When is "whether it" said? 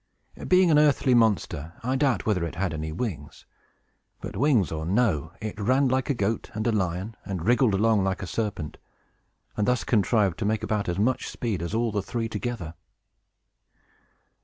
2.25-2.55